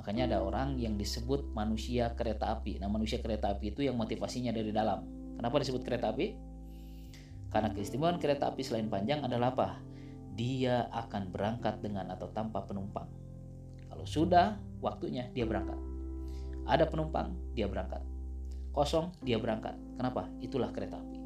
Makanya 0.00 0.28
ada 0.28 0.38
orang 0.42 0.76
yang 0.76 0.98
disebut 0.98 1.54
manusia 1.54 2.12
kereta 2.18 2.52
api. 2.52 2.82
Nah, 2.82 2.90
manusia 2.90 3.22
kereta 3.22 3.54
api 3.54 3.72
itu 3.72 3.86
yang 3.86 3.94
motivasinya 3.94 4.50
dari 4.50 4.74
dalam. 4.74 5.06
Kenapa 5.38 5.62
disebut 5.62 5.80
kereta 5.80 6.10
api? 6.10 6.34
Karena 7.54 7.70
keistimewaan 7.70 8.18
kereta 8.18 8.50
api 8.50 8.66
selain 8.66 8.90
panjang 8.90 9.22
adalah 9.22 9.54
apa? 9.54 9.78
Dia 10.34 10.90
akan 10.90 11.30
berangkat 11.30 11.78
dengan 11.78 12.10
atau 12.10 12.26
tanpa 12.34 12.66
penumpang. 12.66 13.06
Kalau 14.04 14.28
sudah 14.28 14.60
waktunya, 14.84 15.32
dia 15.32 15.48
berangkat. 15.48 15.80
Ada 16.68 16.84
penumpang, 16.84 17.32
dia 17.56 17.64
berangkat. 17.64 18.04
Kosong, 18.76 19.16
dia 19.24 19.40
berangkat. 19.40 19.80
Kenapa? 19.96 20.28
Itulah 20.44 20.68
kereta 20.76 21.00
api. 21.00 21.16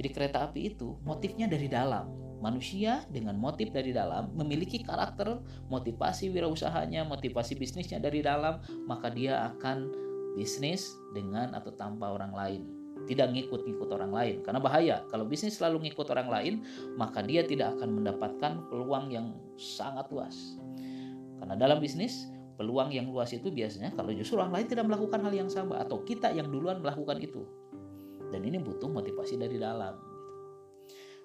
Jadi 0.00 0.08
kereta 0.08 0.48
api 0.48 0.72
itu 0.72 0.96
motifnya 1.04 1.44
dari 1.44 1.68
dalam 1.68 2.08
Manusia 2.38 3.02
dengan 3.10 3.34
motif 3.34 3.74
dari 3.74 3.90
dalam 3.90 4.30
memiliki 4.30 4.78
karakter, 4.80 5.42
motivasi 5.68 6.30
wirausahanya, 6.30 7.02
motivasi 7.02 7.58
bisnisnya 7.58 7.98
dari 7.98 8.22
dalam, 8.22 8.62
maka 8.86 9.10
dia 9.10 9.52
akan 9.52 9.90
bisnis 10.38 10.94
dengan 11.10 11.50
atau 11.58 11.74
tanpa 11.74 12.14
orang 12.14 12.30
lain. 12.30 12.62
Tidak 13.10 13.26
ngikut-ngikut 13.34 13.90
orang 13.90 14.14
lain. 14.14 14.36
Karena 14.46 14.62
bahaya, 14.62 14.96
kalau 15.10 15.26
bisnis 15.26 15.58
selalu 15.58 15.90
ngikut 15.90 16.06
orang 16.14 16.30
lain, 16.30 16.54
maka 16.94 17.26
dia 17.26 17.42
tidak 17.42 17.74
akan 17.74 18.00
mendapatkan 18.00 18.52
peluang 18.70 19.10
yang 19.10 19.34
sangat 19.58 20.06
luas. 20.14 20.54
Karena 21.38 21.54
dalam 21.54 21.78
bisnis, 21.78 22.28
peluang 22.58 22.90
yang 22.90 23.06
luas 23.06 23.30
itu 23.30 23.54
biasanya 23.54 23.94
kalau 23.94 24.10
justru 24.10 24.34
orang 24.36 24.50
lain 24.50 24.66
tidak 24.66 24.84
melakukan 24.90 25.22
hal 25.22 25.32
yang 25.32 25.50
sama 25.50 25.78
atau 25.78 26.02
kita 26.02 26.34
yang 26.34 26.50
duluan 26.50 26.82
melakukan 26.82 27.22
itu. 27.22 27.46
Dan 28.28 28.44
ini 28.44 28.60
butuh 28.60 28.90
motivasi 28.90 29.40
dari 29.40 29.56
dalam. 29.56 29.96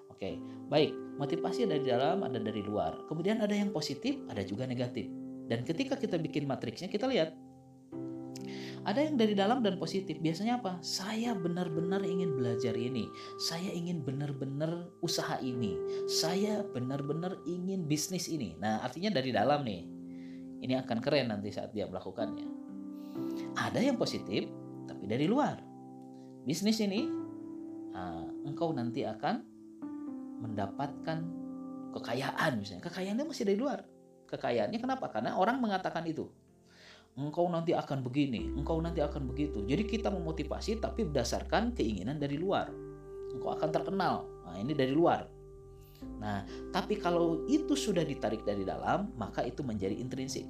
Oke, 0.08 0.38
baik. 0.70 0.94
Motivasi 1.18 1.66
ada 1.66 1.76
di 1.76 1.86
dalam, 1.90 2.22
ada 2.22 2.38
dari 2.38 2.62
luar. 2.62 2.96
Kemudian 3.10 3.42
ada 3.42 3.52
yang 3.52 3.74
positif, 3.74 4.22
ada 4.30 4.46
juga 4.46 4.64
negatif. 4.64 5.10
Dan 5.44 5.66
ketika 5.66 5.98
kita 5.98 6.16
bikin 6.16 6.48
matriksnya, 6.48 6.88
kita 6.88 7.04
lihat 7.10 7.34
ada 8.84 9.00
yang 9.00 9.16
dari 9.16 9.32
dalam 9.32 9.64
dan 9.64 9.80
positif. 9.80 10.20
Biasanya 10.20 10.60
apa? 10.60 10.76
Saya 10.84 11.32
benar-benar 11.32 12.04
ingin 12.04 12.36
belajar 12.36 12.76
ini. 12.76 13.08
Saya 13.40 13.72
ingin 13.72 14.04
benar-benar 14.04 14.92
usaha 15.00 15.40
ini. 15.40 15.76
Saya 16.04 16.60
benar-benar 16.68 17.40
ingin 17.48 17.88
bisnis 17.88 18.28
ini. 18.28 18.54
Nah, 18.60 18.84
artinya 18.84 19.08
dari 19.08 19.32
dalam 19.32 19.64
nih. 19.64 19.93
Ini 20.64 20.80
akan 20.80 20.98
keren 21.04 21.28
nanti 21.28 21.52
saat 21.52 21.76
dia 21.76 21.84
melakukannya. 21.84 22.48
Ada 23.60 23.84
yang 23.84 24.00
positif, 24.00 24.48
tapi 24.88 25.04
dari 25.04 25.28
luar. 25.28 25.60
Bisnis 26.48 26.80
ini, 26.80 27.04
nah, 27.92 28.24
engkau 28.48 28.72
nanti 28.72 29.04
akan 29.04 29.44
mendapatkan 30.40 31.18
kekayaan 31.92 32.52
misalnya. 32.56 32.82
Kekayaannya 32.88 33.24
masih 33.28 33.44
dari 33.44 33.60
luar. 33.60 33.84
Kekayaannya 34.24 34.80
kenapa? 34.80 35.12
Karena 35.12 35.36
orang 35.36 35.60
mengatakan 35.60 36.08
itu. 36.08 36.32
Engkau 37.14 37.46
nanti 37.46 37.70
akan 37.70 38.02
begini, 38.02 38.50
engkau 38.58 38.82
nanti 38.82 38.98
akan 38.98 39.30
begitu. 39.30 39.62
Jadi 39.62 39.86
kita 39.86 40.10
memotivasi 40.10 40.82
tapi 40.82 41.06
berdasarkan 41.06 41.70
keinginan 41.76 42.18
dari 42.18 42.34
luar. 42.34 42.72
Engkau 43.30 43.54
akan 43.54 43.70
terkenal. 43.70 44.26
Nah, 44.48 44.58
ini 44.58 44.74
dari 44.74 44.90
luar. 44.90 45.28
Nah, 46.20 46.46
tapi 46.72 46.96
kalau 46.96 47.44
itu 47.50 47.76
sudah 47.76 48.02
ditarik 48.02 48.42
dari 48.48 48.64
dalam, 48.64 49.12
maka 49.20 49.44
itu 49.44 49.60
menjadi 49.60 49.92
intrinsik. 49.96 50.48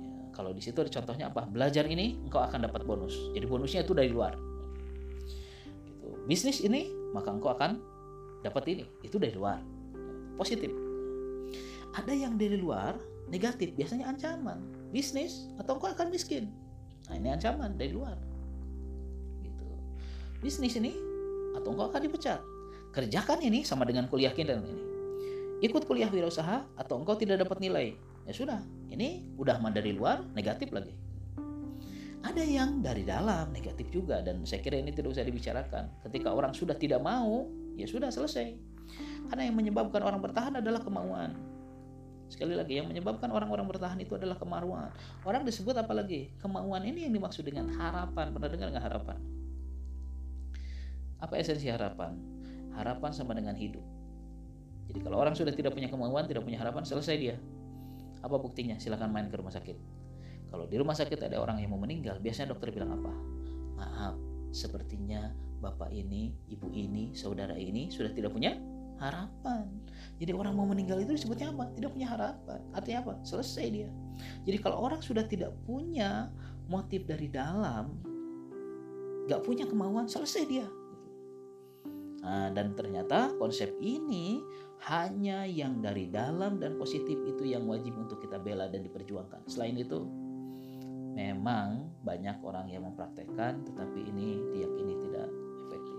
Ya, 0.00 0.16
kalau 0.30 0.54
di 0.54 0.62
situ 0.62 0.78
ada 0.78 0.90
contohnya 0.90 1.26
apa? 1.32 1.48
Belajar 1.50 1.84
ini 1.90 2.14
engkau 2.26 2.42
akan 2.42 2.70
dapat 2.70 2.86
bonus. 2.86 3.14
Jadi 3.34 3.46
bonusnya 3.48 3.82
itu 3.82 3.92
dari 3.96 4.10
luar. 4.12 4.38
Gitu. 5.86 6.08
Bisnis 6.30 6.62
ini 6.62 6.90
maka 7.10 7.32
engkau 7.32 7.50
akan 7.54 7.96
dapat 8.46 8.62
ini 8.70 8.84
itu 9.02 9.18
dari 9.18 9.34
luar 9.34 9.58
positif 10.38 10.70
ada 11.96 12.14
yang 12.14 12.38
dari 12.38 12.54
luar 12.60 12.94
negatif 13.26 13.74
biasanya 13.74 14.06
ancaman 14.06 14.62
bisnis 14.94 15.50
atau 15.58 15.80
engkau 15.80 15.90
akan 15.90 16.14
miskin 16.14 16.54
nah 17.10 17.18
ini 17.18 17.34
ancaman 17.34 17.74
dari 17.74 17.90
luar 17.90 18.14
gitu 19.42 19.66
bisnis 20.38 20.78
ini 20.78 20.94
atau 21.58 21.74
engkau 21.74 21.90
akan 21.90 22.06
dipecat 22.06 22.38
kerjakan 22.96 23.44
ini 23.44 23.60
sama 23.60 23.84
dengan 23.84 24.08
kuliah 24.08 24.32
kita 24.32 24.56
ini 24.56 24.72
ikut 25.60 25.84
kuliah 25.84 26.08
wirausaha 26.08 26.64
atau 26.80 26.96
engkau 26.96 27.20
tidak 27.20 27.44
dapat 27.44 27.60
nilai 27.60 27.92
ya 28.24 28.32
sudah 28.32 28.64
ini 28.88 29.28
udah 29.36 29.60
dari 29.68 29.92
luar 29.92 30.24
negatif 30.32 30.72
lagi 30.72 30.96
ada 32.24 32.42
yang 32.42 32.80
dari 32.82 33.06
dalam 33.06 33.54
negatif 33.54 33.86
juga 33.92 34.18
dan 34.24 34.42
saya 34.42 34.58
kira 34.64 34.80
ini 34.80 34.90
tidak 34.90 35.14
usah 35.14 35.22
dibicarakan 35.22 35.92
ketika 36.08 36.34
orang 36.34 36.50
sudah 36.50 36.74
tidak 36.74 36.98
mau 36.98 37.46
ya 37.76 37.86
sudah 37.86 38.08
selesai. 38.10 38.56
Karena 39.30 39.46
yang 39.46 39.56
menyebabkan 39.56 40.00
orang 40.02 40.18
bertahan 40.18 40.58
adalah 40.58 40.80
kemauan. 40.82 41.36
Sekali 42.26 42.58
lagi, 42.58 42.82
yang 42.82 42.90
menyebabkan 42.90 43.30
orang-orang 43.30 43.70
bertahan 43.70 43.98
itu 44.02 44.18
adalah 44.18 44.34
kemauan. 44.34 44.90
Orang 45.22 45.46
disebut 45.46 45.78
apa 45.78 45.94
lagi? 45.94 46.34
Kemauan 46.42 46.82
ini 46.82 47.06
yang 47.06 47.14
dimaksud 47.14 47.46
dengan 47.46 47.70
harapan. 47.70 48.34
Pernah 48.34 48.50
dengar 48.50 48.68
nggak 48.74 48.86
harapan? 48.90 49.18
Apa 51.22 51.38
esensi 51.38 51.70
harapan? 51.70 52.18
Harapan 52.76 53.10
sama 53.10 53.32
dengan 53.32 53.56
hidup. 53.56 53.82
Jadi 54.86 55.02
kalau 55.02 55.18
orang 55.18 55.34
sudah 55.34 55.50
tidak 55.50 55.74
punya 55.74 55.90
kemauan, 55.90 56.28
tidak 56.28 56.46
punya 56.46 56.60
harapan, 56.62 56.86
selesai 56.86 57.16
dia. 57.18 57.36
Apa 58.22 58.38
buktinya? 58.38 58.78
Silahkan 58.78 59.10
main 59.10 59.26
ke 59.32 59.36
rumah 59.40 59.50
sakit. 59.50 59.96
kalau 60.50 60.64
di 60.66 60.76
rumah 60.78 60.94
sakit 60.94 61.18
ada 61.26 61.42
orang 61.42 61.58
yang 61.60 61.74
mau 61.74 61.80
meninggal 61.80 62.22
biasanya 62.22 62.54
dokter 62.54 62.70
bilang 62.70 62.94
apa 62.94 63.12
maaf 63.76 64.14
sepertinya 64.54 65.34
bapak 65.60 65.92
ini 65.92 66.32
ibu 66.48 66.70
ini 66.72 67.12
saudara 67.12 67.56
ini 67.58 67.92
sudah 67.92 68.12
tidak 68.14 68.32
punya 68.32 68.56
harapan 68.96 69.68
jadi 70.16 70.32
orang 70.32 70.56
mau 70.56 70.64
meninggal 70.64 70.96
itu 71.02 71.12
disebutnya 71.12 71.52
apa 71.52 71.68
tidak 71.76 71.92
punya 71.92 72.08
harapan 72.08 72.60
artinya 72.72 72.98
apa 73.04 73.12
selesai 73.26 73.66
dia 73.68 73.88
jadi 74.48 74.56
kalau 74.62 74.80
orang 74.80 75.04
sudah 75.04 75.28
tidak 75.28 75.52
punya 75.68 76.32
motif 76.72 77.04
dari 77.04 77.28
dalam 77.28 78.00
gak 79.28 79.42
punya 79.44 79.68
kemauan 79.68 80.08
selesai 80.08 80.42
dia 80.48 80.66
Nah, 82.26 82.50
dan 82.50 82.74
ternyata 82.74 83.30
konsep 83.38 83.78
ini 83.78 84.42
hanya 84.90 85.46
yang 85.46 85.78
dari 85.78 86.10
dalam 86.10 86.58
dan 86.58 86.74
positif 86.74 87.14
itu 87.22 87.46
yang 87.46 87.62
wajib 87.70 87.94
untuk 87.94 88.18
kita 88.18 88.42
bela 88.42 88.66
dan 88.66 88.82
diperjuangkan. 88.82 89.46
Selain 89.46 89.78
itu, 89.78 90.02
memang 91.14 91.86
banyak 92.02 92.42
orang 92.42 92.66
yang 92.66 92.82
mempraktekkan, 92.82 93.62
tetapi 93.62 94.10
ini 94.10 94.42
diyakini 94.50 94.94
tidak 95.06 95.30
efektif. 95.70 95.98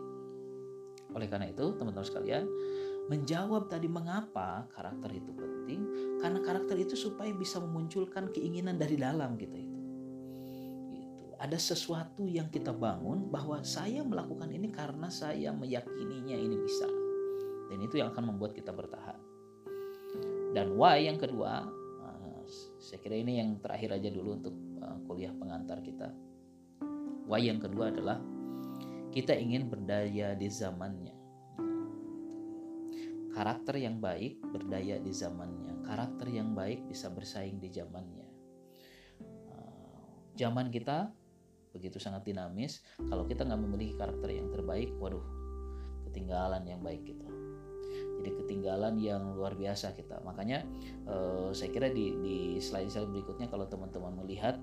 Oleh 1.15 1.27
karena 1.31 1.47
itu, 1.47 1.65
teman-teman 1.79 2.03
sekalian, 2.11 2.43
menjawab 3.07 3.71
tadi 3.71 3.87
mengapa 3.87 4.67
karakter 4.75 5.15
itu 5.15 5.31
penting, 5.31 5.79
karena 6.19 6.43
karakter 6.43 6.75
itu 6.75 6.99
supaya 6.99 7.31
bisa 7.31 7.63
memunculkan 7.63 8.35
keinginan 8.35 8.75
dari 8.75 8.99
dalam 8.99 9.39
kita 9.39 9.55
itu 9.55 9.76
ada 11.37 11.57
sesuatu 11.57 12.25
yang 12.25 12.49
kita 12.49 12.73
bangun 12.73 13.29
bahwa 13.29 13.61
saya 13.61 14.01
melakukan 14.01 14.49
ini 14.49 14.73
karena 14.73 15.05
saya 15.13 15.53
meyakininya 15.53 16.33
ini 16.33 16.57
bisa. 16.57 16.89
Dan 17.69 17.77
itu 17.85 18.01
yang 18.01 18.09
akan 18.09 18.33
membuat 18.33 18.57
kita 18.57 18.73
bertahan. 18.73 19.21
Dan 20.57 20.73
why 20.73 21.05
yang 21.05 21.21
kedua, 21.21 21.69
uh, 22.01 22.41
saya 22.81 22.97
kira 22.97 23.21
ini 23.21 23.37
yang 23.37 23.61
terakhir 23.61 24.01
aja 24.01 24.09
dulu 24.09 24.29
untuk 24.41 24.55
uh, 24.81 24.97
kuliah 25.05 25.29
pengantar 25.37 25.77
kita. 25.85 26.09
Why 27.29 27.45
yang 27.45 27.61
kedua 27.61 27.93
adalah 27.93 28.17
kita 29.13 29.37
ingin 29.37 29.69
berdaya 29.69 30.33
di 30.33 30.49
zamannya. 30.49 31.13
Karakter 33.37 33.77
yang 33.77 34.01
baik 34.01 34.41
berdaya 34.41 34.97
di 34.97 35.13
zamannya. 35.13 35.85
Karakter 35.85 36.33
yang 36.33 36.57
baik 36.57 36.89
bisa 36.89 37.13
bersaing 37.13 37.61
di 37.61 37.69
zamannya. 37.69 38.25
Uh, 39.53 40.33
zaman 40.33 40.73
kita 40.73 41.13
begitu 41.77 42.01
sangat 42.01 42.25
dinamis 42.25 42.81
kalau 43.05 43.29
kita 43.29 43.45
nggak 43.45 43.61
memiliki 43.61 43.93
karakter 43.93 44.33
yang 44.33 44.49
terbaik 44.49 44.89
waduh 44.97 45.21
ketinggalan 46.09 46.65
yang 46.65 46.81
baik 46.81 47.05
kita 47.05 47.27
jadi 48.17 48.31
ketinggalan 48.43 48.97
yang 48.97 49.37
luar 49.37 49.53
biasa 49.53 49.93
kita. 49.93 50.19
Makanya 50.25 50.65
eh, 51.05 51.49
saya 51.53 51.69
kira 51.69 51.87
di 51.93 52.17
di 52.19 52.37
slide-slide 52.57 53.13
berikutnya 53.13 53.47
kalau 53.47 53.69
teman-teman 53.69 54.13
melihat 54.25 54.57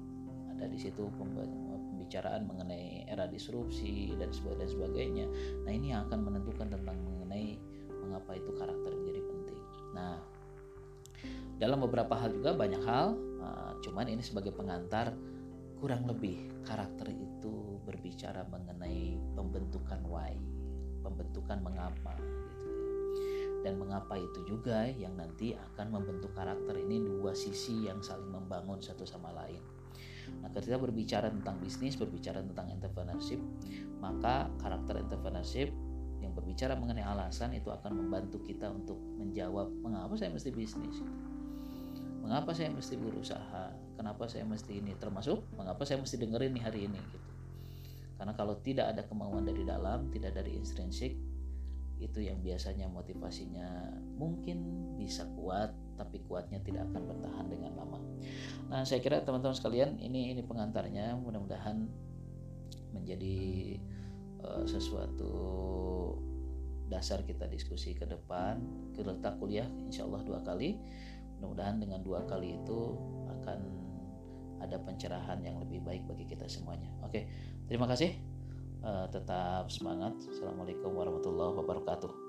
ada 0.54 0.66
di 0.70 0.78
situ 0.78 1.10
pembicaraan 1.18 2.46
mengenai 2.46 3.06
era 3.10 3.26
disrupsi 3.30 4.14
dan 4.18 4.30
sebagainya. 4.34 5.26
Nah 5.66 5.72
ini 5.72 5.94
yang 5.94 6.06
akan 6.10 6.30
menentukan 6.30 6.70
tentang 6.70 6.98
mengenai 7.02 7.58
mengapa 7.90 8.36
itu 8.38 8.50
karakter 8.54 8.90
menjadi 8.94 9.22
penting. 9.22 9.60
Nah 9.94 10.18
dalam 11.58 11.78
beberapa 11.86 12.18
hal 12.18 12.34
juga 12.34 12.52
banyak 12.52 12.82
hal 12.82 13.14
uh, 13.38 13.72
cuman 13.80 14.10
ini 14.10 14.20
sebagai 14.20 14.50
pengantar 14.50 15.14
kurang 15.84 16.08
lebih 16.08 16.64
karakter 16.64 17.12
itu 17.12 17.76
berbicara 17.84 18.48
mengenai 18.48 19.20
pembentukan 19.36 20.00
why, 20.08 20.32
pembentukan 21.04 21.60
mengapa 21.60 22.16
gitu 22.24 22.64
ya. 22.72 22.88
Dan 23.68 23.76
mengapa 23.76 24.16
itu 24.16 24.48
juga 24.48 24.88
yang 24.88 25.12
nanti 25.20 25.52
akan 25.52 25.92
membentuk 25.92 26.32
karakter 26.32 26.72
ini 26.80 27.04
dua 27.04 27.36
sisi 27.36 27.84
yang 27.84 28.00
saling 28.00 28.32
membangun 28.32 28.80
satu 28.80 29.04
sama 29.04 29.28
lain. 29.36 29.60
Nah, 30.40 30.48
ketika 30.56 30.80
berbicara 30.80 31.28
tentang 31.28 31.60
bisnis, 31.60 32.00
berbicara 32.00 32.40
tentang 32.40 32.72
entrepreneurship, 32.72 33.44
maka 34.00 34.48
karakter 34.64 35.04
entrepreneurship 35.04 35.68
yang 36.24 36.32
berbicara 36.32 36.80
mengenai 36.80 37.04
alasan 37.04 37.52
itu 37.52 37.68
akan 37.68 37.92
membantu 37.92 38.40
kita 38.40 38.72
untuk 38.72 38.96
menjawab 39.20 39.68
mengapa 39.84 40.16
saya 40.16 40.32
mesti 40.32 40.48
bisnis. 40.48 41.04
Mengapa 42.24 42.56
saya 42.56 42.72
mesti 42.72 42.96
berusaha? 42.96 43.83
Kenapa 43.94 44.26
saya 44.26 44.46
mesti 44.46 44.82
ini 44.82 44.94
termasuk 44.98 45.42
mengapa 45.58 45.82
saya 45.86 46.02
mesti 46.02 46.18
dengerin 46.18 46.52
nih 46.54 46.64
hari 46.64 46.80
ini 46.86 47.00
gitu 47.00 47.28
karena 48.14 48.32
kalau 48.38 48.54
tidak 48.62 48.94
ada 48.94 49.02
kemauan 49.04 49.42
dari 49.42 49.66
dalam 49.66 50.08
tidak 50.14 50.38
dari 50.38 50.54
intrinsik 50.54 51.18
itu 52.02 52.18
yang 52.20 52.42
biasanya 52.42 52.90
motivasinya 52.90 53.94
mungkin 54.18 54.90
bisa 54.98 55.26
kuat 55.38 55.70
tapi 55.94 56.18
kuatnya 56.26 56.58
tidak 56.62 56.90
akan 56.90 57.02
bertahan 57.06 57.46
dengan 57.46 57.72
lama. 57.78 58.02
Nah, 58.66 58.82
saya 58.82 58.98
kira 58.98 59.22
teman-teman 59.22 59.54
sekalian 59.54 60.02
ini 60.02 60.34
ini 60.34 60.42
pengantarnya 60.42 61.14
mudah-mudahan 61.14 61.86
menjadi 62.90 63.78
uh, 64.42 64.66
sesuatu 64.66 65.34
dasar 66.90 67.22
kita 67.22 67.46
diskusi 67.46 67.94
ke 67.94 68.06
depan. 68.06 68.58
Kita 68.94 69.38
kuliah 69.38 69.66
insya 69.86 70.02
Allah 70.06 70.22
dua 70.26 70.42
kali. 70.42 70.74
Mudah-mudahan 71.38 71.78
dengan 71.78 72.02
dua 72.02 72.26
kali 72.26 72.58
itu 72.58 72.80
akan 73.30 73.83
ada 74.64 74.80
pencerahan 74.80 75.38
yang 75.44 75.60
lebih 75.60 75.84
baik 75.84 76.08
bagi 76.08 76.24
kita 76.24 76.48
semuanya. 76.48 76.88
Oke, 77.04 77.28
terima 77.68 77.84
kasih. 77.84 78.16
Uh, 78.84 79.08
tetap 79.08 79.68
semangat. 79.72 80.16
Assalamualaikum 80.28 80.92
warahmatullahi 80.92 81.56
wabarakatuh. 81.56 82.23